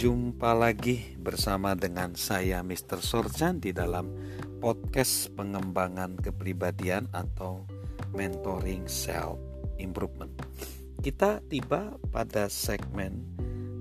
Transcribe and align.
Jumpa 0.00 0.56
lagi 0.56 1.12
bersama 1.20 1.76
dengan 1.76 2.16
saya 2.16 2.64
Mr. 2.64 3.04
Sorjan 3.04 3.60
di 3.60 3.68
dalam 3.68 4.08
podcast 4.56 5.28
pengembangan 5.36 6.16
kepribadian 6.16 7.04
atau 7.12 7.68
mentoring 8.16 8.88
self 8.88 9.36
improvement. 9.76 10.32
Kita 11.04 11.44
tiba 11.44 12.00
pada 12.08 12.48
segmen 12.48 13.28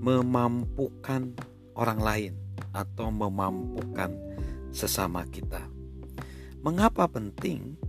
memampukan 0.04 1.40
orang 1.80 2.00
lain 2.04 2.34
atau 2.76 3.08
memampukan 3.16 4.12
sesama 4.76 5.24
kita. 5.24 5.72
Mengapa 6.60 7.08
penting 7.08 7.80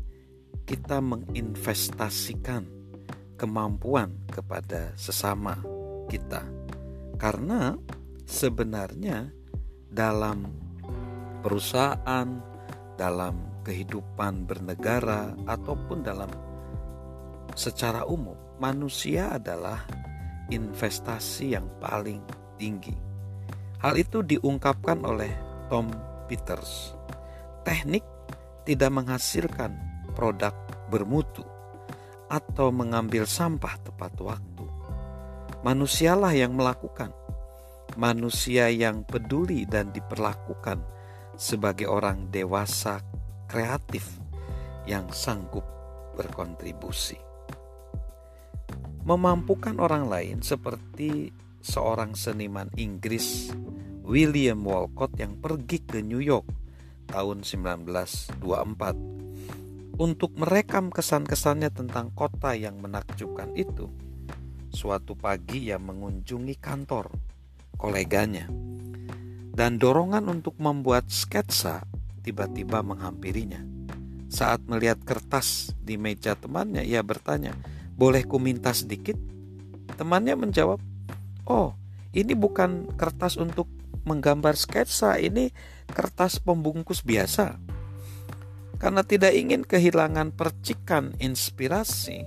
kita 0.70 1.02
menginvestasikan 1.02 2.62
kemampuan 3.34 4.22
kepada 4.30 4.94
sesama 4.94 5.58
kita? 6.06 6.46
Karena 7.18 7.74
sebenarnya 8.30 9.26
dalam 9.90 10.46
perusahaan, 11.42 12.28
dalam 12.94 13.34
kehidupan 13.66 14.46
bernegara, 14.46 15.34
ataupun 15.50 16.06
dalam 16.06 16.30
secara 17.58 18.06
umum, 18.06 18.38
manusia 18.62 19.34
adalah 19.34 19.82
investasi 20.46 21.58
yang 21.58 21.66
paling 21.82 22.22
tinggi. 22.54 22.94
Hal 23.82 23.98
itu 23.98 24.22
diungkapkan 24.22 25.02
oleh 25.02 25.32
Tom 25.66 25.90
Peters. 26.30 26.94
Teknik 27.66 28.06
tidak 28.62 28.94
menghasilkan 28.94 29.74
produk 30.14 30.54
bermutu 30.86 31.42
atau 32.30 32.70
mengambil 32.70 33.26
sampah 33.26 33.74
tepat 33.82 34.14
waktu. 34.22 34.66
Manusialah 35.60 36.32
yang 36.32 36.56
melakukan 36.56 37.12
manusia 37.96 38.70
yang 38.70 39.02
peduli 39.02 39.66
dan 39.66 39.90
diperlakukan 39.90 40.82
sebagai 41.34 41.88
orang 41.88 42.28
dewasa 42.28 43.00
kreatif 43.50 44.20
yang 44.86 45.08
sanggup 45.10 45.64
berkontribusi. 46.14 47.18
Memampukan 49.02 49.80
orang 49.80 50.06
lain 50.06 50.44
seperti 50.44 51.32
seorang 51.64 52.12
seniman 52.12 52.68
Inggris 52.76 53.50
William 54.04 54.60
Walcott 54.66 55.16
yang 55.16 55.40
pergi 55.40 55.80
ke 55.80 56.04
New 56.04 56.20
York 56.20 56.46
tahun 57.08 57.42
1924 57.42 58.38
untuk 60.00 60.32
merekam 60.40 60.88
kesan-kesannya 60.88 61.70
tentang 61.72 62.12
kota 62.16 62.56
yang 62.56 62.80
menakjubkan 62.80 63.52
itu. 63.56 63.88
Suatu 64.70 65.18
pagi 65.18 65.68
ia 65.68 65.76
mengunjungi 65.76 66.56
kantor 66.62 67.29
koleganya. 67.80 68.44
Dan 69.56 69.80
dorongan 69.80 70.28
untuk 70.28 70.60
membuat 70.60 71.08
sketsa 71.08 71.88
tiba-tiba 72.20 72.84
menghampirinya. 72.84 73.64
Saat 74.28 74.68
melihat 74.68 75.00
kertas 75.02 75.72
di 75.80 75.96
meja 75.96 76.36
temannya, 76.36 76.84
ia 76.84 77.00
bertanya, 77.00 77.56
"Boleh 77.96 78.22
ku 78.28 78.36
minta 78.36 78.70
sedikit?" 78.76 79.16
Temannya 79.96 80.36
menjawab, 80.36 80.78
"Oh, 81.48 81.74
ini 82.12 82.36
bukan 82.36 82.94
kertas 82.94 83.40
untuk 83.40 83.66
menggambar 84.06 84.54
sketsa, 84.54 85.18
ini 85.18 85.50
kertas 85.90 86.38
pembungkus 86.38 87.02
biasa." 87.02 87.58
Karena 88.80 89.02
tidak 89.04 89.34
ingin 89.34 89.66
kehilangan 89.66 90.32
percikan 90.32 91.12
inspirasi, 91.20 92.24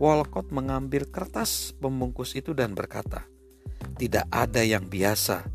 Walcott 0.00 0.48
mengambil 0.54 1.04
kertas 1.10 1.76
pembungkus 1.76 2.32
itu 2.32 2.56
dan 2.56 2.72
berkata, 2.72 3.31
tidak 4.02 4.26
ada 4.34 4.66
yang 4.66 4.90
biasa 4.90 5.46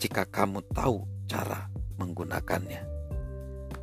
jika 0.00 0.24
kamu 0.24 0.64
tahu 0.72 1.04
cara 1.28 1.68
menggunakannya. 2.00 2.88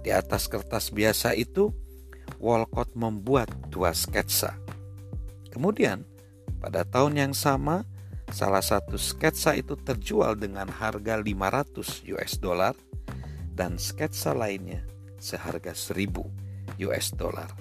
Di 0.02 0.10
atas 0.10 0.50
kertas 0.50 0.90
biasa 0.90 1.38
itu, 1.38 1.70
Walcott 2.42 2.98
membuat 2.98 3.54
dua 3.70 3.94
sketsa. 3.94 4.58
Kemudian, 5.54 6.10
pada 6.58 6.82
tahun 6.90 7.22
yang 7.22 7.34
sama, 7.38 7.86
salah 8.34 8.66
satu 8.66 8.98
sketsa 8.98 9.54
itu 9.54 9.78
terjual 9.78 10.42
dengan 10.42 10.74
harga 10.74 11.22
500 11.22 12.10
US 12.10 12.42
dollar 12.42 12.74
dan 13.54 13.78
sketsa 13.78 14.34
lainnya 14.34 14.90
seharga 15.22 15.78
1000 15.78 16.82
US 16.82 17.14
dollar. 17.14 17.54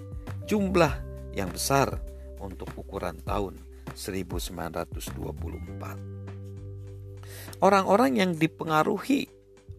Jumlah 0.48 0.96
yang 1.36 1.52
besar 1.52 2.00
untuk 2.40 2.72
ukuran 2.72 3.20
tahun 3.20 3.60
1924. 3.92 6.17
Orang-orang 7.58 8.20
yang 8.20 8.32
dipengaruhi 8.36 9.26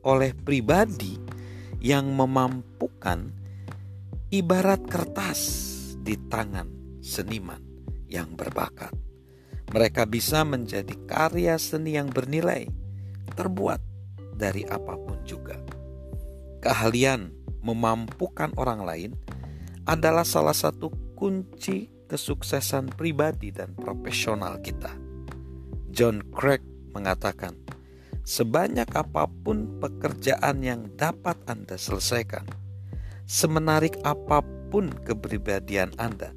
oleh 0.04 0.32
pribadi 0.36 1.20
yang 1.80 2.12
memampukan 2.12 3.32
ibarat 4.30 4.84
kertas 4.86 5.40
di 6.04 6.16
tangan 6.28 7.00
seniman 7.00 7.62
yang 8.12 8.36
berbakat. 8.36 8.92
Mereka 9.70 10.10
bisa 10.10 10.42
menjadi 10.42 10.98
karya 11.06 11.56
seni 11.62 11.94
yang 11.94 12.10
bernilai, 12.10 12.66
terbuat 13.38 13.80
dari 14.34 14.66
apa 14.66 14.98
pun 14.98 15.22
juga. 15.24 15.62
Keahlian 16.60 17.30
memampukan 17.62 18.50
orang 18.58 18.82
lain 18.84 19.12
adalah 19.86 20.26
salah 20.26 20.58
satu 20.58 20.90
kunci 21.14 21.90
kesuksesan 22.10 22.98
pribadi 22.98 23.54
dan 23.54 23.78
profesional 23.78 24.58
kita. 24.60 24.90
John 25.94 26.26
Craig 26.34 26.66
mengatakan, 26.94 27.56
Sebanyak 28.30 28.94
apa 28.94 29.26
pun 29.26 29.82
pekerjaan 29.82 30.62
yang 30.62 30.86
dapat 30.94 31.34
Anda 31.50 31.82
selesaikan, 31.82 32.46
semenarik 33.26 33.98
apa 34.06 34.46
pun 34.70 34.94
kepribadian 35.02 35.98
Anda, 35.98 36.30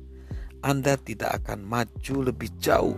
Anda 0.64 0.96
tidak 0.96 1.44
akan 1.44 1.60
maju 1.60 2.32
lebih 2.32 2.48
jauh 2.56 2.96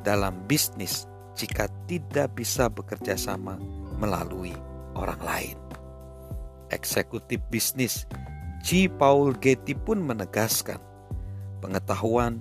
dalam 0.00 0.48
bisnis 0.48 1.04
jika 1.36 1.68
tidak 1.84 2.32
bisa 2.32 2.72
bekerja 2.72 3.20
sama 3.20 3.60
melalui 4.00 4.56
orang 4.96 5.20
lain. 5.20 5.56
Eksekutif 6.72 7.36
bisnis 7.52 8.08
G. 8.64 8.88
Paul 8.88 9.36
Getty 9.36 9.76
pun 9.76 10.00
menegaskan, 10.00 10.80
pengetahuan 11.60 12.40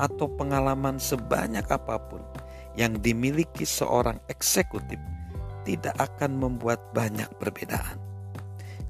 atau 0.00 0.32
pengalaman 0.32 0.96
sebanyak 0.96 1.68
apa 1.68 2.00
pun 2.08 2.24
yang 2.76 3.00
dimiliki 3.00 3.64
seorang 3.64 4.20
eksekutif 4.28 5.00
tidak 5.64 5.96
akan 5.98 6.38
membuat 6.38 6.78
banyak 6.94 7.26
perbedaan 7.40 8.06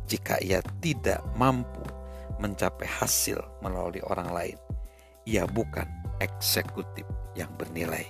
jika 0.06 0.38
ia 0.38 0.62
tidak 0.78 1.22
mampu 1.34 1.82
mencapai 2.38 2.86
hasil 2.86 3.42
melalui 3.60 4.00
orang 4.06 4.30
lain. 4.30 4.58
Ia 5.26 5.42
bukan 5.50 5.86
eksekutif 6.22 7.02
yang 7.34 7.50
bernilai. 7.58 8.06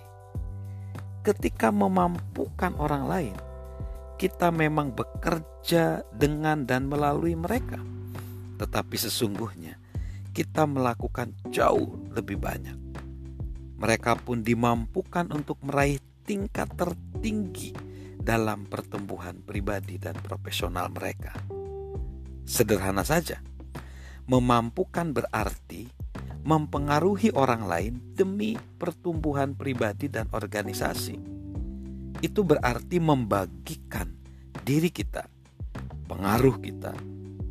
Ketika 1.24 1.72
memampukan 1.72 2.76
orang 2.76 3.04
lain, 3.08 3.36
kita 4.20 4.52
memang 4.52 4.92
bekerja 4.92 6.04
dengan 6.12 6.68
dan 6.68 6.86
melalui 6.86 7.34
mereka, 7.34 7.80
tetapi 8.60 8.94
sesungguhnya 8.94 9.80
kita 10.36 10.68
melakukan 10.68 11.32
jauh 11.48 11.96
lebih 12.12 12.36
banyak. 12.36 12.85
Mereka 13.76 14.24
pun 14.24 14.40
dimampukan 14.40 15.28
untuk 15.32 15.60
meraih 15.64 16.00
tingkat 16.24 16.72
tertinggi 16.74 17.76
dalam 18.16 18.66
pertumbuhan 18.66 19.44
pribadi 19.44 20.00
dan 20.00 20.16
profesional 20.18 20.90
mereka. 20.90 21.36
Sederhana 22.42 23.06
saja, 23.06 23.38
memampukan 24.26 25.14
berarti 25.14 25.86
mempengaruhi 26.46 27.34
orang 27.34 27.66
lain 27.66 27.94
demi 28.14 28.54
pertumbuhan 28.78 29.54
pribadi 29.58 30.06
dan 30.06 30.30
organisasi. 30.30 31.18
Itu 32.22 32.46
berarti 32.46 33.02
membagikan 33.02 34.14
diri 34.62 34.90
kita, 34.90 35.26
pengaruh 36.06 36.58
kita, 36.62 36.94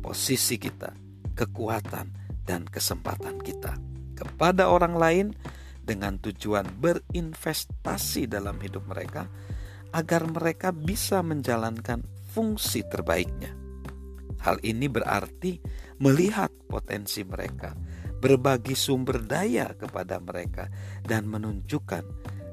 posisi 0.00 0.56
kita, 0.56 0.92
kekuatan, 1.36 2.26
dan 2.46 2.62
kesempatan 2.64 3.42
kita 3.42 3.74
kepada 4.16 4.70
orang 4.70 4.94
lain 4.96 5.26
dengan 5.86 6.18
tujuan 6.18 6.66
berinvestasi 6.82 8.26
dalam 8.26 8.58
hidup 8.58 8.90
mereka 8.90 9.30
agar 9.94 10.26
mereka 10.26 10.74
bisa 10.74 11.22
menjalankan 11.22 12.02
fungsi 12.34 12.82
terbaiknya. 12.84 13.54
Hal 14.42 14.60
ini 14.60 14.90
berarti 14.90 15.56
melihat 16.02 16.52
potensi 16.68 17.24
mereka, 17.24 17.72
berbagi 18.20 18.76
sumber 18.76 19.24
daya 19.24 19.72
kepada 19.72 20.20
mereka, 20.20 20.68
dan 21.00 21.24
menunjukkan 21.30 22.04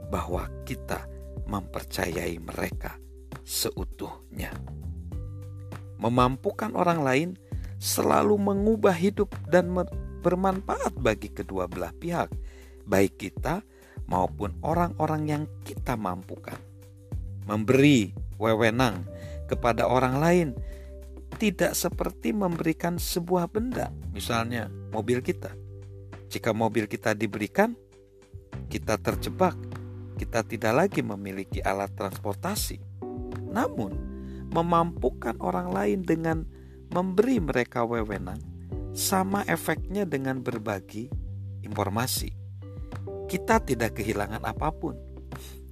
bahwa 0.08 0.48
kita 0.64 1.04
mempercayai 1.50 2.40
mereka 2.40 2.96
seutuhnya. 3.44 4.56
Memampukan 6.00 6.72
orang 6.80 7.04
lain 7.04 7.30
selalu 7.84 8.40
mengubah 8.40 8.96
hidup 8.96 9.36
dan 9.52 9.76
bermanfaat 10.24 10.96
bagi 10.96 11.28
kedua 11.28 11.68
belah 11.68 11.92
pihak, 11.92 12.32
baik 12.88 13.20
kita 13.20 13.64
maupun 14.08 14.56
orang-orang 14.62 15.24
yang 15.28 15.44
kita 15.64 15.96
mampukan. 15.96 16.60
memberi 17.44 18.16
wewenang 18.40 19.04
kepada 19.52 19.84
orang 19.84 20.16
lain 20.24 20.48
tidak 21.36 21.76
seperti 21.76 22.32
memberikan 22.32 22.96
sebuah 22.96 23.52
benda, 23.52 23.92
misalnya 24.16 24.72
mobil 24.96 25.20
kita. 25.20 25.52
Jika 26.32 26.56
mobil 26.56 26.88
kita 26.88 27.12
diberikan, 27.12 27.76
kita 28.72 28.96
terjebak, 28.96 29.60
kita 30.16 30.46
tidak 30.48 30.74
lagi 30.88 31.02
memiliki 31.04 31.60
alat 31.60 31.92
transportasi. 31.94 32.80
Namun, 33.52 33.92
memampukan 34.54 35.38
orang 35.42 35.74
lain 35.74 36.00
dengan 36.06 36.46
memberi 36.94 37.42
mereka 37.42 37.84
wewenang 37.84 38.40
sama 38.94 39.42
efeknya 39.50 40.06
dengan 40.06 40.46
berbagi 40.46 41.10
informasi. 41.66 42.43
Kita 43.34 43.58
tidak 43.66 43.98
kehilangan 43.98 44.46
apa 44.46 44.70
pun. 44.70 44.94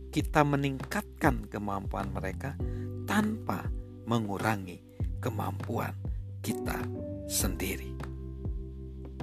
Kita 0.10 0.42
meningkatkan 0.42 1.46
kemampuan 1.46 2.10
mereka 2.10 2.58
tanpa 3.06 3.70
mengurangi 4.10 4.82
kemampuan 5.22 5.94
kita 6.42 6.82
sendiri. 7.30 7.94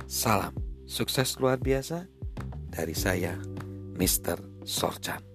Salam 0.07 0.55
sukses 0.87 1.35
luar 1.43 1.59
biasa 1.59 2.07
dari 2.71 2.95
saya, 2.95 3.35
Mr. 3.99 4.63
Sorchan. 4.63 5.28